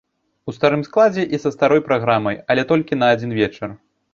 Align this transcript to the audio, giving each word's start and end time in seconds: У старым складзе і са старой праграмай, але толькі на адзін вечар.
У 0.51 0.53
старым 0.57 0.81
складзе 0.87 1.25
і 1.37 1.39
са 1.43 1.49
старой 1.57 1.81
праграмай, 1.91 2.41
але 2.55 2.67
толькі 2.73 3.01
на 3.03 3.13
адзін 3.17 3.39
вечар. 3.43 3.69